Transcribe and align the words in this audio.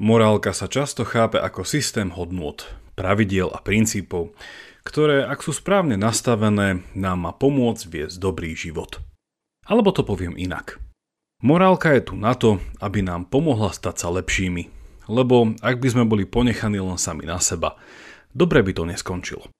Morálka 0.00 0.56
sa 0.56 0.64
často 0.64 1.04
chápe 1.04 1.36
ako 1.36 1.60
systém 1.60 2.08
hodnôt, 2.08 2.64
pravidiel 2.96 3.52
a 3.52 3.60
princípov, 3.60 4.32
ktoré, 4.80 5.28
ak 5.28 5.44
sú 5.44 5.52
správne 5.52 6.00
nastavené, 6.00 6.88
nám 6.96 7.28
má 7.28 7.36
pomôcť 7.36 7.84
viesť 7.84 8.16
dobrý 8.16 8.56
život. 8.56 9.04
Alebo 9.68 9.92
to 9.92 10.00
poviem 10.00 10.40
inak. 10.40 10.80
Morálka 11.44 11.92
je 11.92 12.00
tu 12.00 12.14
na 12.16 12.32
to, 12.32 12.64
aby 12.80 13.04
nám 13.04 13.28
pomohla 13.28 13.76
stať 13.76 14.00
sa 14.00 14.08
lepšími, 14.08 14.72
lebo 15.12 15.52
ak 15.60 15.76
by 15.76 15.88
sme 15.92 16.08
boli 16.08 16.24
ponechaní 16.24 16.80
len 16.80 16.96
sami 16.96 17.28
na 17.28 17.36
seba, 17.36 17.76
dobre 18.32 18.64
by 18.64 18.72
to 18.72 18.88
neskončilo. 18.88 19.52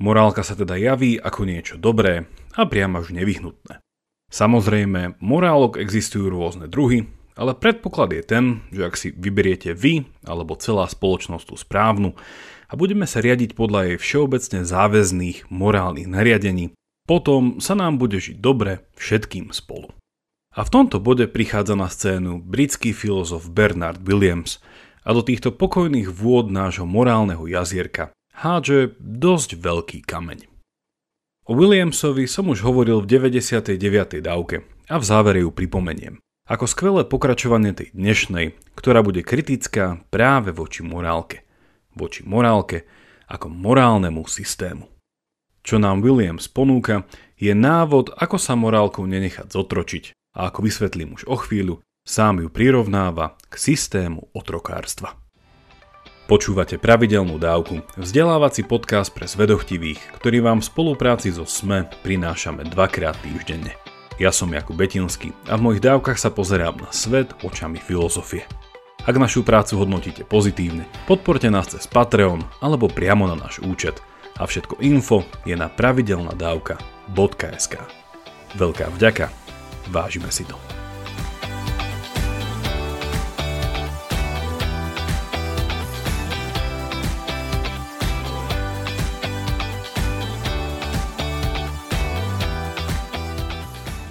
Morálka 0.00 0.40
sa 0.40 0.56
teda 0.56 0.80
javí 0.80 1.20
ako 1.20 1.44
niečo 1.44 1.76
dobré 1.76 2.24
a 2.56 2.64
priam 2.64 2.96
až 2.96 3.12
nevyhnutné. 3.12 3.84
Samozrejme, 4.32 5.20
morálok 5.20 5.76
existujú 5.76 6.32
rôzne 6.32 6.64
druhy 6.64 7.12
ale 7.36 7.52
predpoklad 7.52 8.16
je 8.16 8.22
ten, 8.24 8.44
že 8.72 8.82
ak 8.82 8.94
si 8.96 9.08
vyberiete 9.12 9.76
vy 9.76 10.08
alebo 10.24 10.56
celá 10.56 10.88
spoločnosť 10.88 11.44
tú 11.44 11.54
správnu 11.60 12.16
a 12.66 12.72
budeme 12.74 13.04
sa 13.04 13.20
riadiť 13.20 13.52
podľa 13.52 13.94
jej 13.94 13.98
všeobecne 14.00 14.64
záväzných 14.64 15.52
morálnych 15.52 16.08
nariadení, 16.08 16.72
potom 17.06 17.62
sa 17.62 17.78
nám 17.78 18.00
bude 18.00 18.18
žiť 18.18 18.40
dobre 18.40 18.88
všetkým 18.98 19.54
spolu. 19.54 19.92
A 20.56 20.64
v 20.64 20.72
tomto 20.72 20.98
bode 20.98 21.28
prichádza 21.28 21.76
na 21.76 21.92
scénu 21.92 22.40
britský 22.40 22.96
filozof 22.96 23.52
Bernard 23.52 24.00
Williams 24.02 24.58
a 25.04 25.12
do 25.12 25.20
týchto 25.20 25.52
pokojných 25.52 26.08
vôd 26.08 26.48
nášho 26.48 26.88
morálneho 26.88 27.44
jazierka 27.44 28.10
hádže 28.32 28.96
dosť 28.98 29.60
veľký 29.60 29.98
kameň. 30.08 30.48
O 31.46 31.54
Williamsovi 31.54 32.26
som 32.26 32.50
už 32.50 32.66
hovoril 32.66 33.04
v 33.04 33.30
99. 33.30 33.78
dávke 34.18 34.66
a 34.90 34.98
v 34.98 35.04
závere 35.04 35.46
ju 35.46 35.54
pripomeniem. 35.54 36.18
Ako 36.46 36.70
skvelé 36.70 37.02
pokračovanie 37.02 37.74
tej 37.74 37.90
dnešnej, 37.90 38.54
ktorá 38.78 39.02
bude 39.02 39.26
kritická 39.26 39.98
práve 40.14 40.54
voči 40.54 40.86
morálke. 40.86 41.42
Voči 41.90 42.22
morálke 42.22 42.86
ako 43.26 43.50
morálnemu 43.50 44.22
systému. 44.30 44.86
Čo 45.66 45.82
nám 45.82 46.06
Williams 46.06 46.46
ponúka, 46.46 47.02
je 47.34 47.50
návod, 47.50 48.14
ako 48.14 48.38
sa 48.38 48.54
morálkou 48.54 49.10
nenechať 49.10 49.50
zotročiť 49.50 50.14
a 50.38 50.46
ako 50.46 50.70
vysvetlím 50.70 51.18
už 51.18 51.26
o 51.26 51.34
chvíľu, 51.34 51.82
sám 52.06 52.38
ju 52.38 52.46
prirovnáva 52.46 53.34
k 53.50 53.54
systému 53.58 54.30
otrokárstva. 54.30 55.18
Počúvate 56.30 56.78
pravidelnú 56.78 57.42
dávku, 57.42 57.82
vzdelávací 57.98 58.62
podcast 58.62 59.10
pre 59.10 59.26
zvedochtivých, 59.26 59.98
ktorý 60.22 60.46
vám 60.46 60.62
v 60.62 60.68
spolupráci 60.70 61.34
so 61.34 61.42
SME 61.42 61.90
prinášame 62.06 62.62
dvakrát 62.70 63.18
týždenne. 63.18 63.74
Ja 64.16 64.32
som 64.32 64.48
Jakub 64.48 64.80
Betinský 64.80 65.36
a 65.44 65.60
v 65.60 65.68
mojich 65.68 65.84
dávkach 65.84 66.16
sa 66.16 66.32
pozerám 66.32 66.80
na 66.80 66.88
svet 66.88 67.36
očami 67.44 67.76
filozofie. 67.76 68.48
Ak 69.04 69.12
našu 69.20 69.44
prácu 69.44 69.76
hodnotíte 69.76 70.24
pozitívne, 70.24 70.88
podporte 71.04 71.52
nás 71.52 71.68
cez 71.68 71.84
Patreon 71.84 72.40
alebo 72.64 72.88
priamo 72.88 73.28
na 73.28 73.36
náš 73.36 73.60
účet 73.60 74.00
a 74.40 74.48
všetko 74.48 74.80
info 74.80 75.20
je 75.44 75.52
na 75.52 75.68
pravidelnadavka.sk. 75.68 77.74
Veľká 78.56 78.88
vďaka, 78.96 79.28
vážime 79.92 80.32
si 80.32 80.48
to. 80.48 80.75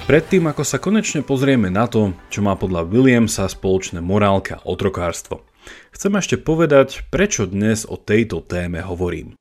Predtým, 0.05 0.45
ako 0.45 0.61
sa 0.61 0.77
konečne 0.77 1.25
pozrieme 1.25 1.73
na 1.73 1.89
to, 1.89 2.13
čo 2.29 2.45
má 2.45 2.53
podľa 2.53 2.85
Williamsa 2.85 3.49
spoločné 3.49 4.05
morálka 4.05 4.61
a 4.61 4.65
otrokárstvo, 4.69 5.41
chcem 5.97 6.13
ešte 6.13 6.37
povedať, 6.37 7.09
prečo 7.09 7.49
dnes 7.49 7.89
o 7.89 7.97
tejto 7.97 8.45
téme 8.45 8.85
hovorím. 8.85 9.33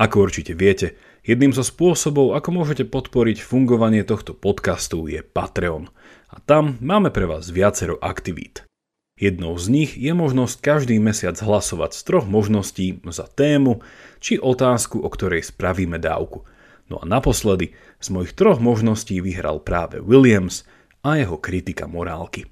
Ako 0.00 0.24
určite 0.24 0.56
viete, 0.56 0.96
jedným 1.20 1.52
zo 1.52 1.60
spôsobov, 1.60 2.32
ako 2.32 2.48
môžete 2.48 2.88
podporiť 2.88 3.44
fungovanie 3.44 4.08
tohto 4.08 4.32
podcastu 4.32 5.04
je 5.04 5.20
Patreon. 5.20 5.92
A 6.32 6.40
tam 6.40 6.80
máme 6.80 7.12
pre 7.12 7.28
vás 7.28 7.52
viacero 7.52 8.00
aktivít. 8.00 8.64
Jednou 9.20 9.52
z 9.60 9.68
nich 9.68 10.00
je 10.00 10.16
možnosť 10.16 10.64
každý 10.64 10.96
mesiac 10.96 11.36
hlasovať 11.36 11.92
z 11.92 12.00
troch 12.08 12.24
možností 12.24 13.04
za 13.04 13.28
tému 13.28 13.84
či 14.24 14.40
otázku, 14.40 14.96
o 14.96 15.08
ktorej 15.12 15.44
spravíme 15.44 16.00
dávku– 16.00 16.40
No 16.86 17.02
a 17.02 17.04
naposledy 17.04 17.74
z 17.98 18.08
mojich 18.14 18.36
troch 18.38 18.62
možností 18.62 19.18
vyhral 19.18 19.58
práve 19.58 19.98
Williams 19.98 20.62
a 21.02 21.18
jeho 21.18 21.38
kritika 21.38 21.90
morálky. 21.90 22.46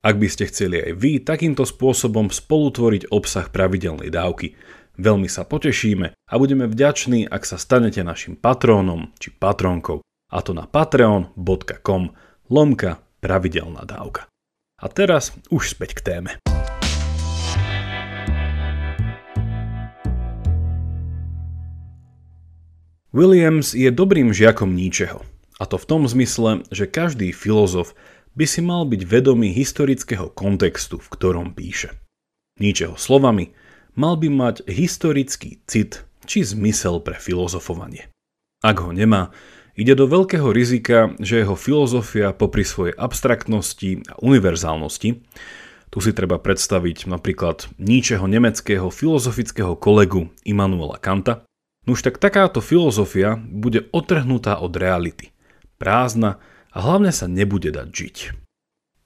Ak 0.00 0.16
by 0.16 0.28
ste 0.32 0.48
chceli 0.48 0.80
aj 0.80 0.92
vy 0.96 1.12
takýmto 1.20 1.68
spôsobom 1.68 2.32
spolutvoriť 2.32 3.12
obsah 3.12 3.52
pravidelnej 3.52 4.08
dávky, 4.08 4.56
veľmi 4.96 5.28
sa 5.28 5.44
potešíme 5.44 6.16
a 6.16 6.34
budeme 6.40 6.64
vďační, 6.64 7.28
ak 7.28 7.44
sa 7.44 7.60
stanete 7.60 8.00
našim 8.00 8.36
patrónom 8.36 9.12
či 9.20 9.28
patrónkou, 9.32 10.00
a 10.30 10.38
to 10.40 10.56
na 10.56 10.64
patreon.com 10.64 12.02
lomka 12.48 13.04
pravidelná 13.20 13.84
dávka. 13.84 14.24
A 14.80 14.88
teraz 14.88 15.36
už 15.52 15.76
späť 15.76 16.00
k 16.00 16.00
téme. 16.00 16.49
Williams 23.10 23.74
je 23.74 23.90
dobrým 23.90 24.30
žiakom 24.30 24.70
ničeho. 24.70 25.26
A 25.58 25.66
to 25.66 25.76
v 25.76 25.88
tom 25.90 26.02
zmysle, 26.06 26.62
že 26.70 26.86
každý 26.86 27.34
filozof 27.34 27.98
by 28.38 28.46
si 28.46 28.62
mal 28.62 28.86
byť 28.86 29.02
vedomý 29.02 29.50
historického 29.50 30.30
kontextu, 30.30 31.02
v 31.02 31.10
ktorom 31.10 31.50
píše. 31.52 31.90
Ničeho 32.62 32.94
slovami, 32.94 33.50
mal 33.98 34.14
by 34.14 34.30
mať 34.30 34.56
historický 34.70 35.58
cit 35.66 36.06
či 36.22 36.46
zmysel 36.46 37.02
pre 37.02 37.18
filozofovanie. 37.18 38.06
Ak 38.62 38.78
ho 38.78 38.94
nemá, 38.94 39.34
ide 39.74 39.98
do 39.98 40.06
veľkého 40.06 40.54
rizika, 40.54 41.10
že 41.18 41.42
jeho 41.42 41.58
filozofia 41.58 42.30
popri 42.30 42.62
svojej 42.62 42.94
abstraktnosti 42.94 44.06
a 44.06 44.22
univerzálnosti, 44.22 45.18
tu 45.90 45.98
si 45.98 46.14
treba 46.14 46.38
predstaviť 46.38 47.10
napríklad 47.10 47.66
níčeho 47.82 48.22
nemeckého 48.30 48.86
filozofického 48.94 49.74
kolegu 49.74 50.30
Immanuela 50.46 51.02
Kanta, 51.02 51.42
Nuž 51.90 52.06
tak 52.06 52.22
takáto 52.22 52.62
filozofia 52.62 53.34
bude 53.34 53.90
otrhnutá 53.90 54.62
od 54.62 54.78
reality, 54.78 55.34
prázdna 55.74 56.38
a 56.70 56.78
hlavne 56.86 57.10
sa 57.10 57.26
nebude 57.26 57.74
dať 57.74 57.88
žiť. 57.90 58.16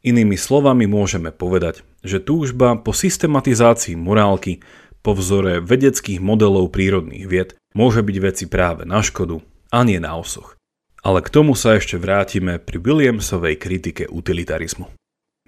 Inými 0.05 0.37
slovami 0.37 0.85
môžeme 0.85 1.33
povedať, 1.33 1.81
že 2.05 2.21
túžba 2.21 2.77
po 2.77 2.93
systematizácii 2.93 3.97
morálky 3.97 4.61
po 5.01 5.17
vzore 5.17 5.65
vedeckých 5.65 6.21
modelov 6.21 6.77
prírodných 6.77 7.25
vied 7.25 7.57
môže 7.73 8.05
byť 8.05 8.17
veci 8.21 8.45
práve 8.53 8.85
na 8.85 9.01
škodu 9.01 9.41
a 9.73 9.81
nie 9.81 9.97
na 9.97 10.21
osoch. 10.21 10.61
Ale 11.01 11.25
k 11.25 11.33
tomu 11.33 11.57
sa 11.57 11.81
ešte 11.81 11.97
vrátime 11.97 12.61
pri 12.61 12.85
Williamsovej 12.85 13.57
kritike 13.57 14.13
utilitarizmu. 14.13 14.93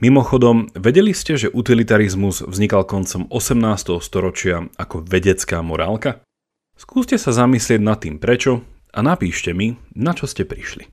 Mimochodom, 0.01 0.73
vedeli 0.73 1.13
ste, 1.13 1.37
že 1.37 1.53
utilitarizmus 1.53 2.41
vznikal 2.49 2.89
koncom 2.89 3.29
18. 3.29 4.01
storočia 4.01 4.73
ako 4.81 5.05
vedecká 5.05 5.61
morálka? 5.61 6.25
Skúste 6.77 7.17
sa 7.17 7.33
zamyslieť 7.33 7.81
nad 7.81 7.97
tým 8.05 8.21
prečo 8.21 8.61
a 8.93 9.01
napíšte 9.01 9.57
mi, 9.57 9.81
na 9.97 10.13
čo 10.13 10.29
ste 10.29 10.45
prišli. 10.45 10.93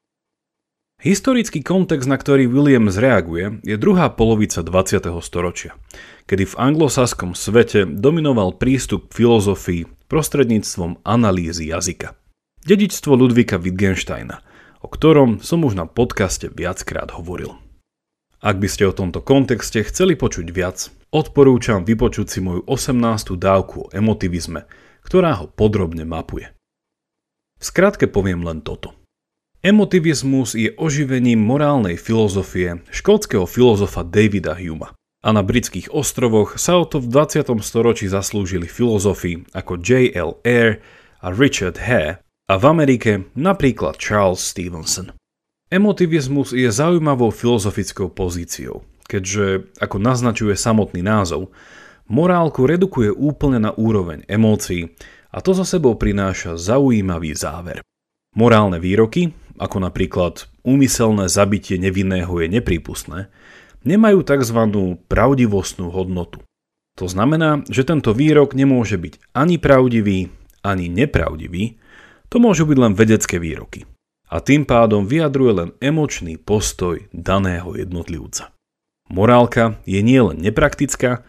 Historický 1.03 1.59
kontext, 1.59 2.07
na 2.07 2.15
ktorý 2.15 2.47
Williams 2.47 2.95
reaguje, 2.95 3.59
je 3.67 3.75
druhá 3.75 4.07
polovica 4.07 4.63
20. 4.63 5.11
storočia, 5.19 5.75
kedy 6.23 6.47
v 6.47 6.55
anglosaskom 6.55 7.35
svete 7.35 7.83
dominoval 7.83 8.55
prístup 8.55 9.11
k 9.11 9.19
filozofii 9.19 9.83
prostredníctvom 10.07 11.03
analýzy 11.03 11.67
jazyka. 11.67 12.15
Dedičstvo 12.63 13.19
Ludvika 13.19 13.59
Wittgensteina, 13.59 14.39
o 14.79 14.87
ktorom 14.87 15.43
som 15.43 15.67
už 15.67 15.75
na 15.75 15.83
podcaste 15.83 16.47
viackrát 16.47 17.11
hovoril. 17.11 17.59
Ak 18.39 18.63
by 18.63 18.67
ste 18.71 18.87
o 18.87 18.95
tomto 18.95 19.19
kontexte 19.19 19.83
chceli 19.83 20.15
počuť 20.15 20.47
viac, 20.55 20.87
odporúčam 21.11 21.83
vypočuť 21.83 22.27
si 22.31 22.39
moju 22.39 22.63
18. 22.63 23.35
dávku 23.35 23.87
o 23.87 23.91
emotivizme, 23.91 24.63
ktorá 25.03 25.43
ho 25.43 25.45
podrobne 25.51 26.07
mapuje. 26.07 26.51
V 27.59 27.63
skratke 27.63 28.11
poviem 28.11 28.43
len 28.43 28.59
toto. 28.59 28.95
Emotivizmus 29.63 30.59
je 30.59 30.75
oživením 30.75 31.39
morálnej 31.39 31.95
filozofie 31.95 32.83
škótskeho 32.91 33.47
filozofa 33.47 34.03
Davida 34.03 34.59
Huma. 34.59 34.91
A 35.23 35.31
na 35.31 35.39
britských 35.39 35.87
ostrovoch 35.87 36.59
sa 36.59 36.75
o 36.75 36.83
to 36.83 36.99
v 36.99 37.07
20. 37.07 37.47
storočí 37.63 38.11
zaslúžili 38.11 38.67
filozofi 38.67 39.47
ako 39.55 39.79
J.L. 39.79 40.35
Eyre 40.43 40.83
a 41.23 41.31
Richard 41.31 41.79
Hare 41.79 42.19
a 42.51 42.59
v 42.59 42.63
Amerike 42.67 43.11
napríklad 43.39 43.95
Charles 43.95 44.43
Stevenson. 44.43 45.15
Emotivizmus 45.71 46.51
je 46.51 46.67
zaujímavou 46.67 47.31
filozofickou 47.31 48.11
pozíciou, 48.11 48.83
keďže, 49.07 49.71
ako 49.79 49.95
naznačuje 49.95 50.59
samotný 50.59 50.99
názov, 50.99 51.55
morálku 52.13 52.69
redukuje 52.69 53.09
úplne 53.09 53.57
na 53.57 53.73
úroveň 53.73 54.21
emócií 54.29 54.93
a 55.33 55.41
to 55.41 55.57
za 55.57 55.65
sebou 55.65 55.97
prináša 55.97 56.61
zaujímavý 56.61 57.33
záver. 57.33 57.81
Morálne 58.37 58.77
výroky, 58.77 59.33
ako 59.57 59.81
napríklad 59.81 60.45
úmyselné 60.61 61.25
zabitie 61.25 61.81
nevinného 61.81 62.29
je 62.37 62.47
neprípustné, 62.53 63.33
nemajú 63.81 64.21
tzv. 64.21 64.59
pravdivostnú 65.09 65.89
hodnotu. 65.89 66.45
To 67.01 67.09
znamená, 67.09 67.65
že 67.65 67.81
tento 67.81 68.13
výrok 68.13 68.53
nemôže 68.53 69.01
byť 69.01 69.33
ani 69.33 69.57
pravdivý, 69.57 70.29
ani 70.61 70.93
nepravdivý, 70.93 71.81
to 72.29 72.37
môžu 72.37 72.69
byť 72.69 72.77
len 72.77 72.93
vedecké 72.93 73.41
výroky. 73.41 73.89
A 74.29 74.41
tým 74.41 74.65
pádom 74.65 75.05
vyjadruje 75.05 75.53
len 75.53 75.69
emočný 75.77 76.37
postoj 76.41 77.05
daného 77.13 77.73
jednotlivca. 77.77 78.53
Morálka 79.09 79.77
je 79.85 80.01
nielen 80.01 80.41
nepraktická, 80.41 81.21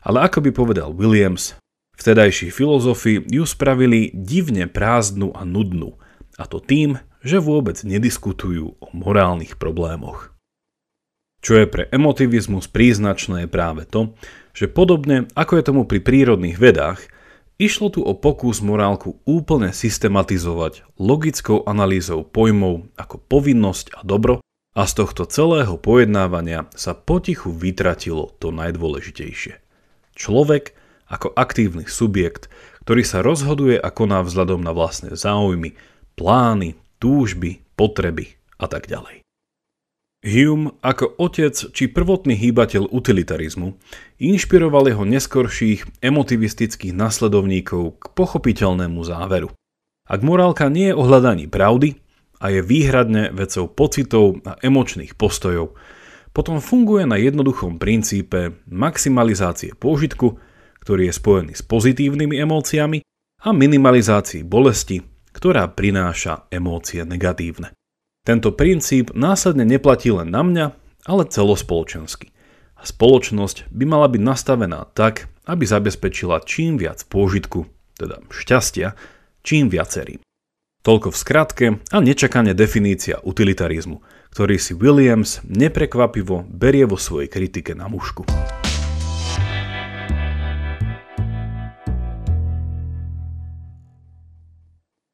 ale 0.00 0.24
ako 0.24 0.44
by 0.44 0.50
povedal 0.52 0.90
Williams, 0.96 1.56
vtedajší 2.00 2.48
filozofi 2.48 3.20
ju 3.28 3.44
spravili 3.44 4.12
divne 4.16 4.64
prázdnu 4.68 5.36
a 5.36 5.44
nudnú, 5.44 6.00
a 6.40 6.48
to 6.48 6.60
tým, 6.60 6.96
že 7.20 7.36
vôbec 7.36 7.76
nediskutujú 7.84 8.80
o 8.80 8.86
morálnych 8.96 9.60
problémoch. 9.60 10.32
Čo 11.40 11.56
je 11.56 11.66
pre 11.68 11.84
emotivizmus 11.88 12.68
príznačné 12.68 13.44
je 13.44 13.48
práve 13.48 13.88
to, 13.88 14.12
že 14.52 14.68
podobne 14.68 15.28
ako 15.32 15.56
je 15.56 15.64
tomu 15.64 15.82
pri 15.88 16.00
prírodných 16.04 16.60
vedách, 16.60 17.00
išlo 17.60 17.92
tu 17.92 18.00
o 18.00 18.12
pokus 18.16 18.64
morálku 18.64 19.20
úplne 19.28 19.72
systematizovať 19.72 20.84
logickou 20.96 21.64
analýzou 21.64 22.24
pojmov 22.24 22.88
ako 22.96 23.20
povinnosť 23.20 23.96
a 23.96 24.00
dobro 24.04 24.40
a 24.76 24.82
z 24.88 24.92
tohto 24.96 25.28
celého 25.28 25.76
pojednávania 25.76 26.68
sa 26.72 26.96
potichu 26.96 27.52
vytratilo 27.52 28.32
to 28.40 28.52
najdôležitejšie. 28.52 29.59
Človek 30.20 30.76
ako 31.08 31.32
aktívny 31.32 31.88
subjekt, 31.88 32.52
ktorý 32.84 33.02
sa 33.08 33.24
rozhoduje 33.24 33.80
a 33.80 33.88
koná 33.88 34.20
vzhľadom 34.20 34.60
na 34.60 34.76
vlastné 34.76 35.16
záujmy, 35.16 35.72
plány, 36.20 36.76
túžby, 37.00 37.64
potreby 37.72 38.36
a 38.60 38.68
tak 38.68 38.84
ďalej. 38.84 39.24
Hume 40.20 40.76
ako 40.84 41.16
otec 41.16 41.56
či 41.72 41.88
prvotný 41.88 42.36
hýbateľ 42.36 42.92
utilitarizmu 42.92 43.72
inšpiroval 44.20 44.92
jeho 44.92 45.08
neskorších 45.08 46.04
emotivistických 46.04 46.92
nasledovníkov 46.92 47.96
k 47.96 48.04
pochopiteľnému 48.12 49.00
záveru. 49.00 49.48
Ak 50.04 50.20
morálka 50.20 50.68
nie 50.68 50.92
je 50.92 50.98
o 51.00 51.08
hľadaní 51.08 51.48
pravdy 51.48 51.96
a 52.36 52.52
je 52.52 52.60
výhradne 52.60 53.32
vecou 53.32 53.64
pocitov 53.72 54.44
a 54.44 54.60
emočných 54.60 55.16
postojov, 55.16 55.72
potom 56.30 56.62
funguje 56.62 57.06
na 57.06 57.18
jednoduchom 57.18 57.82
princípe 57.82 58.58
maximalizácie 58.70 59.74
pôžitku, 59.74 60.38
ktorý 60.80 61.10
je 61.10 61.14
spojený 61.14 61.52
s 61.58 61.62
pozitívnymi 61.66 62.38
emóciami 62.38 62.98
a 63.42 63.48
minimalizácii 63.50 64.46
bolesti, 64.46 65.02
ktorá 65.34 65.70
prináša 65.70 66.46
emócie 66.50 67.02
negatívne. 67.02 67.74
Tento 68.26 68.52
princíp 68.52 69.16
následne 69.16 69.64
neplatí 69.64 70.12
len 70.12 70.28
na 70.28 70.42
mňa, 70.44 70.66
ale 71.08 71.24
celospoločensky. 71.24 72.30
A 72.76 72.84
spoločnosť 72.84 73.68
by 73.72 73.84
mala 73.84 74.08
byť 74.08 74.22
nastavená 74.24 74.88
tak, 74.92 75.28
aby 75.48 75.64
zabezpečila 75.64 76.44
čím 76.44 76.76
viac 76.76 77.04
pôžitku, 77.08 77.68
teda 77.96 78.24
šťastia, 78.28 78.96
čím 79.44 79.68
viacerým. 79.72 80.20
Toľko 80.80 81.12
v 81.12 81.16
skratke 81.16 81.66
a 81.92 81.96
nečakane 82.00 82.56
definícia 82.56 83.20
utilitarizmu, 83.20 84.00
ktorý 84.30 84.56
si 84.56 84.72
Williams 84.78 85.42
neprekvapivo 85.46 86.46
berie 86.46 86.86
vo 86.86 86.96
svojej 86.96 87.26
kritike 87.26 87.74
na 87.74 87.90
mušku. 87.90 88.26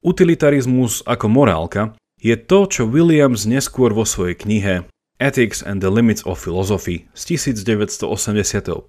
Utilitarizmus 0.07 1.03
ako 1.03 1.27
morálka 1.27 1.99
je 2.23 2.39
to, 2.39 2.71
čo 2.71 2.87
Williams 2.87 3.43
neskôr 3.43 3.91
vo 3.91 4.07
svojej 4.07 4.39
knihe 4.39 4.87
Ethics 5.19 5.65
and 5.65 5.83
the 5.83 5.91
Limits 5.91 6.23
of 6.29 6.39
Philosophy 6.39 7.09
z 7.17 7.23
1985. 7.35 8.87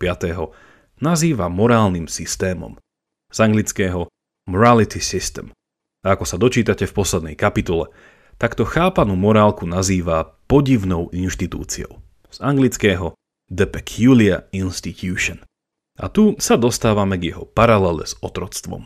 nazýva 1.01 1.47
morálnym 1.50 2.06
systémom. 2.06 2.77
Z 3.33 3.38
anglického 3.44 4.12
Morality 4.45 5.01
System. 5.01 5.56
A 6.06 6.13
ako 6.13 6.24
sa 6.24 6.38
dočítate 6.38 6.85
v 6.85 6.94
poslednej 6.95 7.35
kapitole, 7.35 7.89
takto 8.38 8.63
chápanú 8.66 9.18
morálku 9.18 9.66
nazýva 9.66 10.38
podivnou 10.45 11.10
inštitúciou. 11.13 12.00
Z 12.30 12.38
anglického 12.42 13.18
The 13.50 13.66
Peculiar 13.66 14.45
Institution. 14.54 15.42
A 15.98 16.13
tu 16.13 16.38
sa 16.38 16.56
dostávame 16.56 17.18
k 17.18 17.34
jeho 17.34 17.50
paralele 17.50 18.06
s 18.06 18.13
otroctvom. 18.22 18.86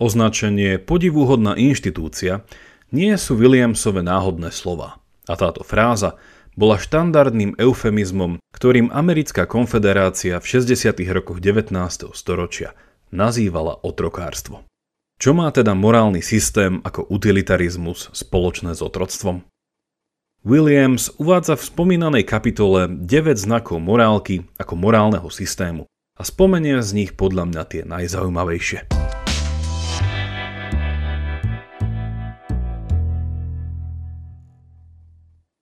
Označenie 0.00 0.80
podivuhodná 0.80 1.52
inštitúcia 1.54 2.48
nie 2.88 3.12
sú 3.20 3.36
Williamsove 3.36 4.00
náhodné 4.00 4.48
slova. 4.48 5.04
A 5.28 5.36
táto 5.36 5.60
fráza 5.62 6.16
bola 6.56 6.80
štandardným 6.80 7.56
eufemizmom, 7.60 8.40
ktorým 8.56 8.92
Americká 8.92 9.44
konfederácia 9.44 10.40
v 10.40 10.46
60. 10.64 10.96
rokoch 11.12 11.38
19. 11.40 11.72
storočia 12.12 12.72
nazývala 13.12 13.76
otrokárstvo. 13.84 14.64
Čo 15.22 15.38
má 15.38 15.46
teda 15.54 15.78
morálny 15.78 16.18
systém 16.18 16.82
ako 16.82 17.06
utilitarizmus 17.06 18.10
spoločné 18.10 18.74
s 18.74 18.82
otroctvom? 18.82 19.46
Williams 20.42 21.14
uvádza 21.14 21.54
v 21.54 21.62
spomínanej 21.62 22.26
kapitole 22.26 22.90
9 22.90 23.06
znakov 23.38 23.78
morálky 23.78 24.50
ako 24.58 24.74
morálneho 24.74 25.30
systému 25.30 25.86
a 26.18 26.22
spomenie 26.26 26.82
z 26.82 26.90
nich 26.98 27.10
podľa 27.14 27.54
mňa 27.54 27.62
tie 27.70 27.82
najzaujímavejšie. 27.86 28.90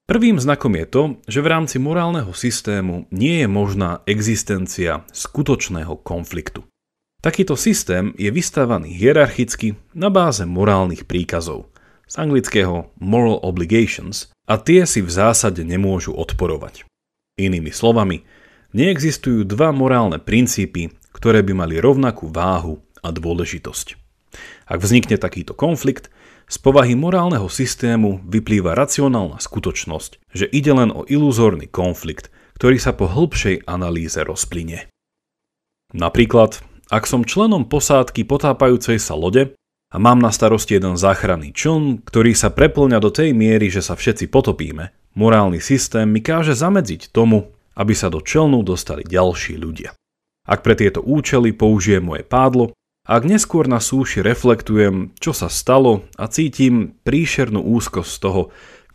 Prvým 0.09 0.41
znakom 0.41 0.73
je 0.73 0.87
to, 0.89 1.03
že 1.29 1.45
v 1.45 1.51
rámci 1.53 1.77
morálneho 1.77 2.33
systému 2.33 3.13
nie 3.13 3.45
je 3.45 3.49
možná 3.53 4.01
existencia 4.09 5.05
skutočného 5.13 6.01
konfliktu. 6.01 6.65
Takýto 7.21 7.53
systém 7.53 8.17
je 8.17 8.33
vystávaný 8.33 8.97
hierarchicky 8.97 9.77
na 9.93 10.09
báze 10.09 10.49
morálnych 10.49 11.05
príkazov, 11.05 11.69
z 12.09 12.17
anglického 12.17 12.89
moral 12.97 13.37
obligations, 13.45 14.33
a 14.49 14.57
tie 14.57 14.89
si 14.89 15.05
v 15.05 15.13
zásade 15.13 15.61
nemôžu 15.61 16.17
odporovať. 16.17 16.89
Inými 17.37 17.77
slovami, 17.77 18.25
neexistujú 18.73 19.45
dva 19.45 19.69
morálne 19.69 20.17
princípy, 20.17 20.97
ktoré 21.13 21.45
by 21.45 21.53
mali 21.53 21.77
rovnakú 21.77 22.33
váhu 22.33 22.81
a 23.05 23.13
dôležitosť. 23.13 24.01
Ak 24.73 24.81
vznikne 24.81 25.21
takýto 25.21 25.53
konflikt, 25.53 26.09
z 26.49 26.57
povahy 26.57 26.97
morálneho 26.97 27.53
systému 27.53 28.25
vyplýva 28.27 28.73
racionálna 28.73 29.39
skutočnosť, 29.39 30.25
že 30.33 30.49
ide 30.49 30.73
len 30.73 30.89
o 30.89 31.05
iluzórny 31.05 31.69
konflikt, 31.69 32.33
ktorý 32.57 32.81
sa 32.81 32.97
po 32.97 33.13
hĺbšej 33.13 33.69
analýze 33.69 34.19
rozplynie. 34.25 34.89
Napríklad, 35.95 36.65
ak 36.91 37.07
som 37.07 37.23
členom 37.23 37.71
posádky 37.71 38.27
potápajúcej 38.27 38.99
sa 38.99 39.15
lode 39.15 39.55
a 39.95 39.97
mám 40.03 40.19
na 40.19 40.35
starosti 40.35 40.75
jeden 40.75 40.99
záchranný 40.99 41.55
čln, 41.55 42.03
ktorý 42.03 42.35
sa 42.35 42.51
preplňa 42.51 42.99
do 42.99 43.15
tej 43.15 43.31
miery, 43.31 43.71
že 43.71 43.79
sa 43.79 43.95
všetci 43.95 44.27
potopíme, 44.27 44.91
morálny 45.15 45.63
systém 45.63 46.11
mi 46.11 46.19
káže 46.19 46.59
zamedziť 46.59 47.15
tomu, 47.15 47.55
aby 47.79 47.95
sa 47.95 48.11
do 48.11 48.19
čelnu 48.19 48.67
dostali 48.67 49.07
ďalší 49.07 49.55
ľudia. 49.55 49.95
Ak 50.51 50.67
pre 50.67 50.75
tieto 50.75 50.99
účely 50.99 51.55
použijem 51.55 52.03
moje 52.03 52.27
pádlo, 52.27 52.75
ak 53.07 53.23
neskôr 53.23 53.71
na 53.71 53.79
súši 53.79 54.21
reflektujem, 54.27 55.15
čo 55.23 55.31
sa 55.31 55.47
stalo 55.47 56.11
a 56.19 56.27
cítim 56.27 56.99
príšernú 57.07 57.63
úzkosť 57.63 58.11
z 58.11 58.19
toho, 58.19 58.43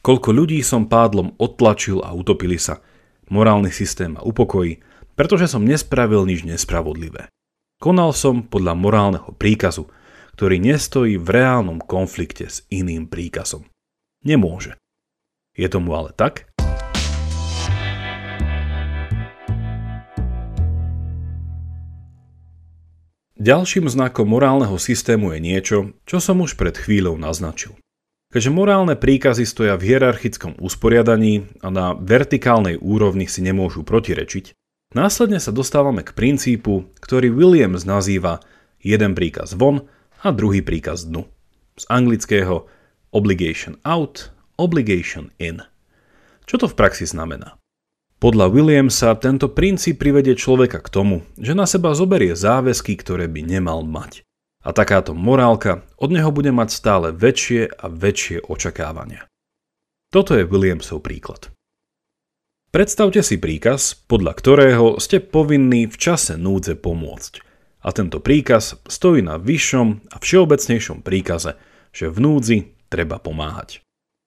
koľko 0.03 0.29
ľudí 0.35 0.59
som 0.61 0.91
pádlom 0.91 1.39
odtlačil 1.39 2.03
a 2.03 2.11
utopili 2.11 2.59
sa, 2.59 2.83
morálny 3.31 3.71
systém 3.71 4.19
ma 4.19 4.21
upokojí, 4.21 4.83
pretože 5.15 5.47
som 5.47 5.63
nespravil 5.63 6.27
nič 6.27 6.43
nespravodlivé. 6.43 7.31
Konal 7.75 8.15
som 8.15 8.39
podľa 8.39 8.71
morálneho 8.71 9.35
príkazu, 9.35 9.91
ktorý 10.39 10.63
nestojí 10.63 11.19
v 11.19 11.27
reálnom 11.27 11.83
konflikte 11.83 12.47
s 12.47 12.63
iným 12.71 13.11
príkazom. 13.11 13.67
Nemôže. 14.23 14.79
Je 15.59 15.67
tomu 15.67 15.91
ale 15.91 16.15
tak? 16.15 16.47
Ďalším 23.35 23.91
znakom 23.91 24.31
morálneho 24.31 24.79
systému 24.79 25.35
je 25.35 25.39
niečo, 25.43 25.77
čo 26.07 26.23
som 26.23 26.39
už 26.39 26.55
pred 26.55 26.79
chvíľou 26.79 27.19
naznačil. 27.19 27.75
Keďže 28.31 28.55
morálne 28.55 28.95
príkazy 28.95 29.43
stoja 29.43 29.75
v 29.75 29.91
hierarchickom 29.91 30.55
usporiadaní 30.63 31.51
a 31.59 31.67
na 31.67 31.91
vertikálnej 31.91 32.79
úrovni 32.79 33.27
si 33.27 33.43
nemôžu 33.43 33.83
protirečiť, 33.83 34.55
následne 34.95 35.43
sa 35.43 35.51
dostávame 35.51 36.01
k 36.01 36.15
princípu, 36.15 36.87
ktorý 37.03 37.29
Williams 37.29 37.83
nazýva 37.83 38.39
jeden 38.79 39.13
príkaz 39.13 39.53
von 39.53 39.85
a 40.23 40.31
druhý 40.31 40.63
príkaz 40.63 41.05
dnu. 41.05 41.27
Z 41.75 41.83
anglického 41.91 42.65
obligation 43.11 43.75
out, 43.83 44.31
obligation 44.55 45.35
in. 45.37 45.59
Čo 46.47 46.63
to 46.63 46.67
v 46.71 46.77
praxi 46.79 47.03
znamená? 47.03 47.59
Podľa 48.15 48.47
Williamsa 48.47 49.13
tento 49.19 49.51
princíp 49.51 49.99
privedie 49.99 50.39
človeka 50.39 50.79
k 50.79 50.87
tomu, 50.87 51.27
že 51.35 51.51
na 51.51 51.67
seba 51.67 51.91
zoberie 51.91 52.31
záväzky, 52.33 52.95
ktoré 52.95 53.27
by 53.27 53.43
nemal 53.43 53.83
mať. 53.83 54.23
A 54.65 54.73
takáto 54.73 55.13
morálka 55.13 55.85
od 55.99 56.09
neho 56.09 56.33
bude 56.33 56.49
mať 56.49 56.73
stále 56.73 57.07
väčšie 57.13 57.69
a 57.69 57.85
väčšie 57.85 58.49
očakávania. 58.49 59.29
Toto 60.09 60.33
je 60.33 60.47
Williamsov 60.47 61.05
príklad. 61.05 61.54
Predstavte 62.75 63.23
si 63.23 63.39
príkaz, 63.39 63.95
podľa 63.95 64.35
ktorého 64.35 64.99
ste 64.99 65.23
povinní 65.23 65.87
v 65.87 65.95
čase 65.95 66.35
núdze 66.35 66.75
pomôcť. 66.75 67.39
A 67.79 67.95
tento 67.95 68.19
príkaz 68.19 68.75
stojí 68.91 69.23
na 69.23 69.39
vyššom 69.39 70.11
a 70.11 70.19
všeobecnejšom 70.19 70.99
príkaze, 70.99 71.55
že 71.95 72.11
v 72.11 72.17
núdzi 72.19 72.57
treba 72.91 73.15
pomáhať. 73.15 73.79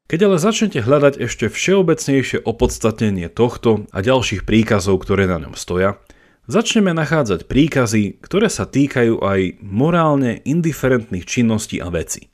Keď 0.09 0.21
ale 0.25 0.40
začnete 0.40 0.81
hľadať 0.81 1.21
ešte 1.28 1.52
všeobecnejšie 1.52 2.40
opodstatnenie 2.40 3.28
tohto 3.28 3.85
a 3.93 4.00
ďalších 4.00 4.49
príkazov, 4.49 5.05
ktoré 5.05 5.28
na 5.28 5.45
ňom 5.45 5.52
stoja, 5.52 6.00
začneme 6.49 6.97
nachádzať 6.97 7.52
príkazy, 7.52 8.17
ktoré 8.25 8.49
sa 8.49 8.64
týkajú 8.64 9.21
aj 9.28 9.61
morálne 9.61 10.40
indiferentných 10.49 11.28
činností 11.28 11.85
a 11.85 11.93
vecí. 11.93 12.33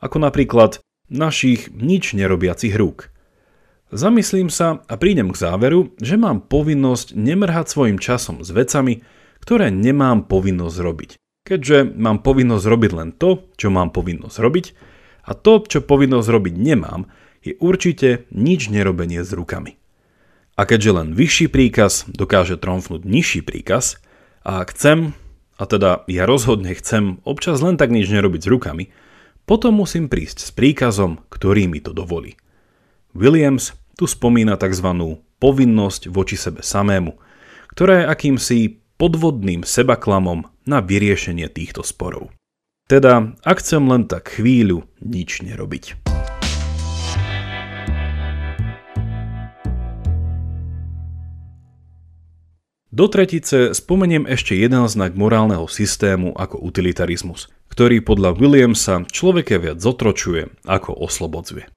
Ako 0.00 0.24
napríklad 0.24 0.80
našich 1.12 1.68
nič 1.68 2.16
nerobiacich 2.16 2.72
rúk. 2.72 3.12
Zamyslím 3.90 4.54
sa 4.54 4.86
a 4.86 4.94
prídem 4.94 5.34
k 5.34 5.40
záveru, 5.42 5.90
že 5.98 6.14
mám 6.14 6.46
povinnosť 6.46 7.18
nemrhať 7.18 7.66
svojim 7.74 7.98
časom 7.98 8.46
s 8.46 8.54
vecami, 8.54 9.02
ktoré 9.42 9.74
nemám 9.74 10.30
povinnosť 10.30 10.78
robiť. 10.78 11.10
Keďže 11.42 11.98
mám 11.98 12.22
povinnosť 12.22 12.64
robiť 12.70 12.92
len 12.94 13.10
to, 13.10 13.50
čo 13.58 13.74
mám 13.74 13.90
povinnosť 13.90 14.36
robiť, 14.38 14.66
a 15.26 15.34
to, 15.34 15.66
čo 15.66 15.82
povinnosť 15.82 16.28
robiť 16.30 16.54
nemám, 16.54 17.10
je 17.42 17.58
určite 17.58 18.30
nič 18.30 18.70
nerobenie 18.70 19.26
s 19.26 19.34
rukami. 19.34 19.74
A 20.54 20.62
keďže 20.70 20.90
len 20.94 21.08
vyšší 21.18 21.50
príkaz 21.50 22.06
dokáže 22.06 22.62
tromfnúť 22.62 23.02
nižší 23.02 23.42
príkaz, 23.42 23.98
a 24.46 24.62
ak 24.62 24.70
chcem, 24.70 25.18
a 25.58 25.66
teda 25.66 26.06
ja 26.06 26.30
rozhodne 26.30 26.78
chcem 26.78 27.18
občas 27.26 27.58
len 27.58 27.74
tak 27.74 27.90
nič 27.90 28.06
nerobiť 28.06 28.46
s 28.46 28.50
rukami, 28.54 28.84
potom 29.50 29.82
musím 29.82 30.06
prísť 30.06 30.46
s 30.46 30.50
príkazom, 30.54 31.26
ktorý 31.26 31.66
mi 31.66 31.82
to 31.82 31.90
dovolí. 31.90 32.38
Williams 33.18 33.74
tu 34.00 34.08
spomína 34.08 34.56
tzv. 34.56 34.96
povinnosť 35.36 36.08
voči 36.08 36.40
sebe 36.40 36.64
samému, 36.64 37.20
ktorá 37.76 38.00
je 38.00 38.04
akýmsi 38.08 38.58
podvodným 38.96 39.60
sebaklamom 39.60 40.48
na 40.64 40.80
vyriešenie 40.80 41.52
týchto 41.52 41.84
sporov. 41.84 42.32
Teda, 42.88 43.36
ak 43.44 43.60
chcem 43.60 43.84
len 43.84 44.08
tak 44.08 44.40
chvíľu 44.40 44.88
nič 45.04 45.44
nerobiť. 45.44 46.00
Do 52.90 53.06
tretice 53.06 53.76
spomeniem 53.76 54.26
ešte 54.26 54.56
jeden 54.56 54.82
znak 54.88 55.14
morálneho 55.14 55.68
systému 55.70 56.34
ako 56.34 56.58
utilitarizmus, 56.58 57.52
ktorý 57.70 58.02
podľa 58.02 58.34
Williamsa 58.34 59.04
človeke 59.12 59.60
viac 59.62 59.78
zotročuje 59.78 60.50
ako 60.66 60.98
oslobodzuje. 60.98 61.70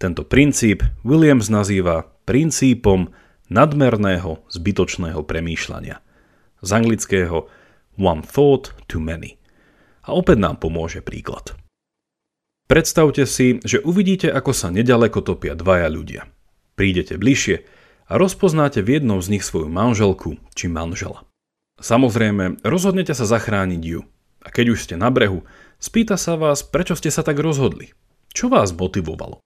Tento 0.00 0.26
princíp 0.26 0.82
Williams 1.06 1.48
nazýva 1.48 2.08
princípom 2.24 3.12
nadmerného 3.48 4.42
zbytočného 4.50 5.22
premýšľania. 5.22 6.02
Z 6.64 6.70
anglického 6.72 7.46
one 7.98 8.22
thought 8.24 8.74
too 8.88 9.00
many– 9.00 9.38
a 10.04 10.10
opäť 10.12 10.38
nám 10.40 10.60
pomôže 10.60 11.00
príklad. 11.00 11.56
Predstavte 12.64 13.28
si, 13.28 13.60
že 13.60 13.80
uvidíte, 13.84 14.32
ako 14.32 14.56
sa 14.56 14.72
nedaleko 14.72 15.20
topia 15.20 15.52
dvaja 15.52 15.88
ľudia. 15.92 16.22
Prídete 16.76 17.20
bližšie 17.20 17.56
a 18.08 18.12
rozpoznáte 18.16 18.80
v 18.80 19.00
jednom 19.00 19.20
z 19.20 19.36
nich 19.36 19.44
svoju 19.44 19.68
manželku 19.68 20.40
či 20.56 20.68
manžela. 20.68 21.28
Samozrejme, 21.80 22.64
rozhodnete 22.64 23.12
sa 23.12 23.28
zachrániť 23.28 23.82
ju. 23.84 24.00
A 24.44 24.48
keď 24.52 24.76
už 24.76 24.88
ste 24.88 24.96
na 24.96 25.08
brehu, 25.12 25.44
spýta 25.80 26.16
sa 26.16 26.36
vás, 26.36 26.64
prečo 26.64 26.96
ste 26.96 27.12
sa 27.12 27.24
tak 27.24 27.40
rozhodli. 27.40 27.92
Čo 28.32 28.48
vás 28.52 28.72
motivovalo? 28.72 29.43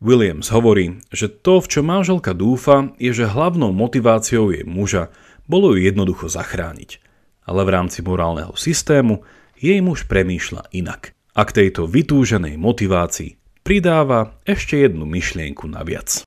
Williams 0.00 0.48
hovorí, 0.48 0.96
že 1.12 1.28
to, 1.28 1.60
v 1.60 1.66
čo 1.68 1.80
manželka 1.84 2.32
dúfa, 2.32 2.96
je, 2.96 3.12
že 3.12 3.28
hlavnou 3.28 3.68
motiváciou 3.76 4.48
jej 4.48 4.64
muža 4.64 5.12
bolo 5.44 5.76
ju 5.76 5.84
jednoducho 5.84 6.32
zachrániť. 6.32 7.04
Ale 7.44 7.68
v 7.68 7.70
rámci 7.76 8.00
morálneho 8.00 8.56
systému 8.56 9.20
jej 9.60 9.76
muž 9.84 10.08
premýšľa 10.08 10.72
inak. 10.72 11.12
A 11.36 11.44
k 11.44 11.52
tejto 11.52 11.84
vytúženej 11.84 12.56
motivácii 12.56 13.36
pridáva 13.60 14.40
ešte 14.48 14.80
jednu 14.80 15.04
myšlienku 15.04 15.68
naviac. 15.68 16.24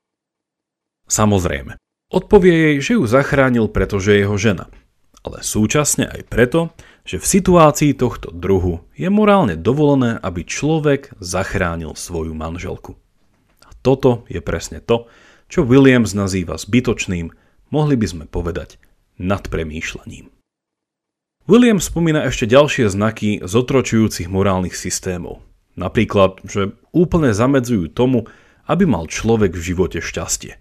Samozrejme, 1.10 1.75
odpovie 2.13 2.53
jej, 2.53 2.75
že 2.80 2.92
ju 3.01 3.03
zachránil, 3.10 3.74
pretože 3.74 4.13
je 4.13 4.22
jeho 4.22 4.38
žena, 4.38 4.70
ale 5.25 5.42
súčasne 5.42 6.08
aj 6.08 6.22
preto, 6.30 6.70
že 7.03 7.20
v 7.20 7.25
situácii 7.25 7.98
tohto 7.98 8.30
druhu 8.32 8.86
je 8.94 9.10
morálne 9.10 9.58
dovolené, 9.58 10.22
aby 10.22 10.46
človek 10.46 11.12
zachránil 11.20 11.98
svoju 11.98 12.32
manželku. 12.38 13.02
Toto 13.83 14.23
je 14.31 14.39
presne 14.39 14.79
to, 14.79 15.11
čo 15.51 15.67
Williams 15.67 16.15
nazýva 16.15 16.55
zbytočným, 16.55 17.29
mohli 17.69 17.95
by 17.99 18.07
sme 18.07 18.25
povedať 18.25 18.79
nadpremýšľaním. 19.19 20.31
William 21.43 21.83
spomína 21.83 22.23
ešte 22.23 22.47
ďalšie 22.47 22.87
znaky 22.87 23.43
zotročujúcich 23.43 24.31
morálnych 24.31 24.79
systémov. 24.79 25.43
Napríklad, 25.75 26.39
že 26.47 26.79
úplne 26.95 27.35
zamedzujú 27.35 27.91
tomu, 27.91 28.31
aby 28.63 28.87
mal 28.87 29.11
človek 29.11 29.51
v 29.51 29.75
živote 29.75 29.99
šťastie. 29.99 30.55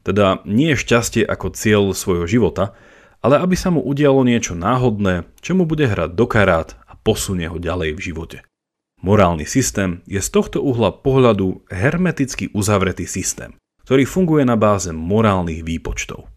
Teda 0.00 0.40
nie 0.48 0.72
šťastie 0.72 1.20
ako 1.20 1.52
cieľ 1.52 1.92
svojho 1.92 2.24
života, 2.24 2.72
ale 3.20 3.36
aby 3.42 3.58
sa 3.58 3.68
mu 3.68 3.84
udialo 3.84 4.24
niečo 4.24 4.56
náhodné, 4.56 5.28
čo 5.44 5.52
mu 5.52 5.68
bude 5.68 5.84
hrať 5.84 6.16
do 6.16 6.24
karát 6.24 6.78
a 6.88 6.96
posunie 6.96 7.50
ho 7.52 7.60
ďalej 7.60 7.98
v 7.98 8.00
živote. 8.00 8.38
Morálny 9.04 9.44
systém 9.44 10.00
je 10.08 10.20
z 10.20 10.28
tohto 10.32 10.64
uhla 10.64 10.92
pohľadu 10.92 11.68
hermeticky 11.68 12.48
uzavretý 12.56 13.04
systém, 13.04 13.52
ktorý 13.84 14.08
funguje 14.08 14.48
na 14.48 14.56
báze 14.56 14.88
morálnych 14.94 15.60
výpočtov. 15.60 16.28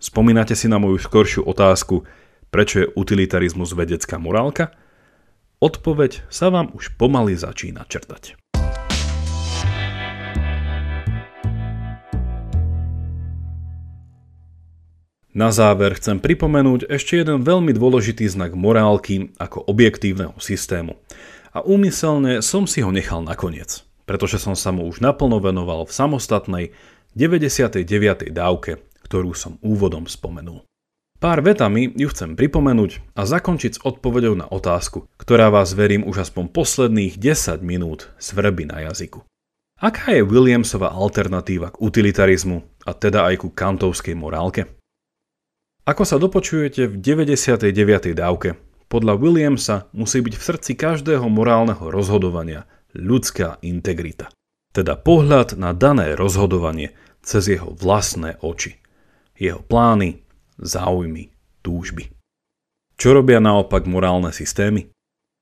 Spomínate 0.00 0.56
si 0.56 0.72
na 0.72 0.80
moju 0.80 0.96
skoršiu 0.96 1.44
otázku, 1.44 2.08
Prečo 2.48 2.80
je 2.80 2.88
utilitarizmus 2.96 3.76
vedecká 3.76 4.16
morálka? 4.16 4.72
Odpoveď 5.60 6.24
sa 6.32 6.48
vám 6.48 6.72
už 6.72 6.96
pomaly 6.96 7.36
začína 7.36 7.84
črtať. 7.84 8.40
Na 15.36 15.52
záver 15.52 15.94
chcem 16.00 16.18
pripomenúť 16.18 16.88
ešte 16.88 17.20
jeden 17.20 17.44
veľmi 17.44 17.76
dôležitý 17.76 18.26
znak 18.26 18.56
morálky 18.56 19.36
ako 19.36 19.60
objektívneho 19.68 20.34
systému. 20.40 20.96
A 21.52 21.64
úmyselne 21.64 22.44
som 22.44 22.68
si 22.68 22.84
ho 22.84 22.92
nechal 22.92 23.24
nakoniec, 23.24 23.84
pretože 24.04 24.36
som 24.36 24.52
sa 24.52 24.68
mu 24.72 24.84
už 24.88 25.00
naplno 25.00 25.40
venoval 25.40 25.88
v 25.88 25.92
samostatnej 25.96 26.64
99. 27.16 28.28
dávke, 28.30 28.84
ktorú 29.08 29.32
som 29.32 29.56
úvodom 29.64 30.04
spomenul. 30.04 30.68
Pár 31.18 31.42
vetami 31.42 31.90
ju 31.98 32.14
chcem 32.14 32.38
pripomenúť 32.38 33.02
a 33.18 33.26
zakončiť 33.26 33.72
s 33.74 33.82
odpovedou 33.82 34.38
na 34.38 34.46
otázku, 34.46 35.10
ktorá 35.18 35.50
vás 35.50 35.74
verím 35.74 36.06
už 36.06 36.30
aspoň 36.30 36.54
posledných 36.54 37.18
10 37.18 37.58
minút 37.58 38.14
svrbí 38.22 38.70
na 38.70 38.86
jazyku. 38.86 39.26
Aká 39.82 40.14
je 40.14 40.22
Williamsova 40.22 40.94
alternatíva 40.94 41.74
k 41.74 41.80
utilitarizmu 41.82 42.62
a 42.86 42.90
teda 42.94 43.26
aj 43.30 43.34
ku 43.42 43.48
kantovskej 43.50 44.14
morálke? 44.14 44.70
Ako 45.90 46.06
sa 46.06 46.22
dopočujete 46.22 46.86
v 46.86 46.94
99. 47.02 48.14
dávke, 48.14 48.54
podľa 48.88 49.20
Williamsa 49.20 49.92
musí 49.92 50.24
byť 50.24 50.34
v 50.36 50.46
srdci 50.48 50.72
každého 50.74 51.28
morálneho 51.28 51.92
rozhodovania 51.92 52.64
ľudská 52.96 53.60
integrita. 53.60 54.32
Teda 54.72 54.96
pohľad 54.96 55.56
na 55.60 55.76
dané 55.76 56.16
rozhodovanie 56.16 56.96
cez 57.20 57.52
jeho 57.52 57.72
vlastné 57.72 58.40
oči. 58.40 58.80
Jeho 59.36 59.60
plány, 59.60 60.24
záujmy, 60.56 61.30
túžby. 61.60 62.10
Čo 62.98 63.14
robia 63.14 63.38
naopak 63.38 63.86
morálne 63.86 64.34
systémy? 64.34 64.90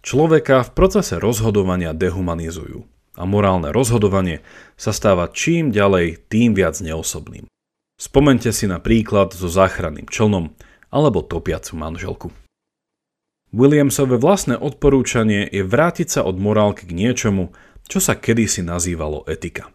Človeka 0.05 0.63
v 0.67 0.71
procese 0.77 1.17
rozhodovania 1.17 1.97
dehumanizujú 1.97 2.85
a 3.17 3.23
morálne 3.25 3.73
rozhodovanie 3.73 4.45
sa 4.77 4.93
stáva 4.93 5.33
čím 5.33 5.73
ďalej 5.73 6.29
tým 6.29 6.53
viac 6.53 6.79
neosobným. 6.85 7.49
Spomente 7.97 8.53
si 8.53 8.69
na 8.69 8.77
príklad 8.77 9.33
so 9.33 9.49
záchranným 9.49 10.05
člnom 10.05 10.53
alebo 10.93 11.25
topiacu 11.25 11.81
manželku. 11.81 12.29
Williamsové 13.57 14.21
vlastné 14.21 14.61
odporúčanie 14.61 15.49
je 15.49 15.65
vrátiť 15.65 16.21
sa 16.21 16.21
od 16.29 16.37
morálky 16.37 16.85
k 16.85 16.93
niečomu, 16.93 17.57
čo 17.89 18.05
sa 18.05 18.13
kedysi 18.13 18.61
nazývalo 18.61 19.25
etika. 19.25 19.73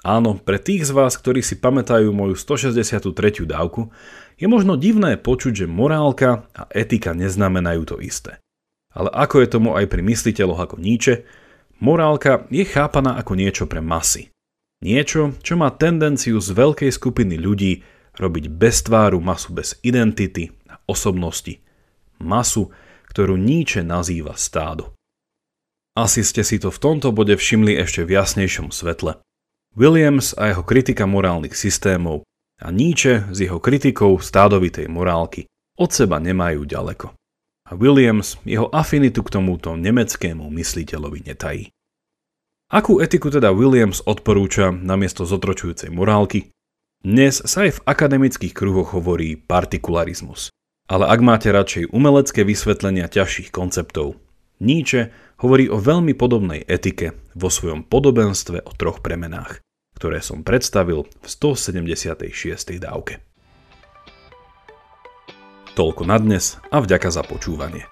Áno, 0.00 0.40
pre 0.40 0.56
tých 0.56 0.88
z 0.88 0.96
vás, 0.96 1.20
ktorí 1.20 1.44
si 1.44 1.60
pamätajú 1.60 2.08
moju 2.08 2.32
163. 2.32 3.44
dávku, 3.44 3.92
je 4.40 4.48
možno 4.48 4.80
divné 4.80 5.20
počuť, 5.20 5.52
že 5.52 5.66
morálka 5.68 6.48
a 6.56 6.72
etika 6.72 7.12
neznamenajú 7.12 7.82
to 7.84 7.96
isté. 8.00 8.40
Ale 8.96 9.12
ako 9.12 9.44
je 9.44 9.48
tomu 9.52 9.76
aj 9.76 9.92
pri 9.92 10.00
mysliteľoch 10.08 10.64
ako 10.64 10.80
Nietzsche, 10.80 11.28
morálka 11.84 12.48
je 12.48 12.64
chápaná 12.64 13.20
ako 13.20 13.36
niečo 13.36 13.68
pre 13.68 13.84
masy. 13.84 14.32
Niečo, 14.80 15.36
čo 15.44 15.60
má 15.60 15.68
tendenciu 15.68 16.40
z 16.40 16.48
veľkej 16.56 16.88
skupiny 16.88 17.36
ľudí 17.36 17.84
robiť 18.16 18.44
bez 18.48 18.88
tváru 18.88 19.20
masu 19.20 19.52
bez 19.52 19.76
identity 19.84 20.48
a 20.70 20.80
osobnosti. 20.88 21.60
Masu, 22.24 22.72
ktorú 23.10 23.40
Nietzsche 23.40 23.80
nazýva 23.82 24.36
stádo. 24.36 24.92
Asi 25.98 26.22
ste 26.22 26.46
si 26.46 26.62
to 26.62 26.70
v 26.70 26.78
tomto 26.78 27.10
bode 27.10 27.34
všimli 27.34 27.74
ešte 27.82 28.06
v 28.06 28.14
jasnejšom 28.22 28.70
svetle. 28.70 29.18
Williams 29.74 30.30
a 30.38 30.54
jeho 30.54 30.62
kritika 30.62 31.10
morálnych 31.10 31.58
systémov 31.58 32.22
A 32.58 32.74
Nietzsche 32.74 33.22
s 33.30 33.38
jeho 33.38 33.62
kritikou 33.62 34.18
stádovitej 34.18 34.90
morálky 34.90 35.46
od 35.78 35.90
seba 35.94 36.18
nemajú 36.18 36.66
ďaleko. 36.66 37.14
A 37.68 37.76
Williams 37.78 38.34
jeho 38.42 38.66
afinitu 38.74 39.22
k 39.22 39.38
tomuto 39.38 39.78
nemeckému 39.78 40.42
mysliteľovi 40.50 41.22
netají. 41.22 41.70
Akú 42.68 43.00
etiku 43.00 43.30
teda 43.30 43.54
Williams 43.54 44.02
odporúča 44.04 44.74
namiesto 44.74 45.22
zotročujúcej 45.24 45.88
morálky? 45.94 46.50
Dnes 46.98 47.38
sa 47.46 47.64
aj 47.64 47.78
v 47.78 47.82
akademických 47.86 48.52
kruhoch 48.52 48.90
hovorí 48.92 49.38
partikularizmus. 49.38 50.50
Ale 50.88 51.04
ak 51.04 51.20
máte 51.20 51.52
radšej 51.52 51.92
umelecké 51.92 52.48
vysvetlenia 52.48 53.12
ťažších 53.12 53.52
konceptov, 53.52 54.16
Nietzsche 54.58 55.14
hovorí 55.38 55.70
o 55.70 55.78
veľmi 55.78 56.16
podobnej 56.16 56.64
etike 56.66 57.12
vo 57.36 57.52
svojom 57.52 57.84
podobenstve 57.86 58.64
o 58.64 58.72
troch 58.74 58.98
premenách, 59.04 59.60
ktoré 59.94 60.24
som 60.24 60.42
predstavil 60.42 61.04
v 61.06 61.26
176. 61.28 62.80
dávke. 62.80 63.20
Toľko 65.78 66.10
na 66.10 66.18
dnes 66.18 66.58
a 66.74 66.82
vďaka 66.82 67.14
za 67.14 67.22
počúvanie. 67.22 67.86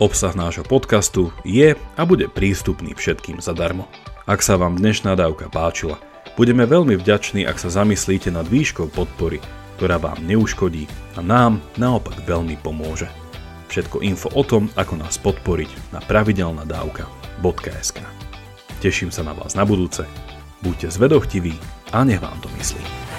Obsah 0.00 0.32
nášho 0.32 0.64
podcastu 0.64 1.28
je 1.44 1.76
a 1.76 2.02
bude 2.08 2.24
prístupný 2.32 2.96
všetkým 2.96 3.44
zadarmo. 3.44 3.84
Ak 4.24 4.40
sa 4.40 4.56
vám 4.56 4.80
dnešná 4.80 5.12
dávka 5.12 5.52
páčila, 5.52 6.00
budeme 6.40 6.64
veľmi 6.64 6.96
vďační, 6.96 7.44
ak 7.44 7.60
sa 7.60 7.68
zamyslíte 7.68 8.32
nad 8.32 8.48
výškou 8.48 8.88
podpory, 8.96 9.44
ktorá 9.76 10.00
vám 10.00 10.24
neuškodí 10.24 10.88
a 11.16 11.20
nám 11.20 11.60
naopak 11.76 12.16
veľmi 12.24 12.56
pomôže. 12.64 13.12
Všetko 13.68 14.00
info 14.00 14.32
o 14.32 14.40
tom, 14.40 14.72
ako 14.72 14.96
nás 14.96 15.20
podporiť 15.20 15.92
na 15.92 16.00
pravidelnadavka.sk 16.00 18.00
Teším 18.80 19.12
sa 19.12 19.20
na 19.20 19.36
vás 19.36 19.52
na 19.52 19.68
budúce, 19.68 20.08
buďte 20.64 20.96
zvedochtiví 20.96 21.52
a 21.92 22.08
nech 22.08 22.24
vám 22.24 22.40
to 22.40 22.48
myslí. 22.56 23.09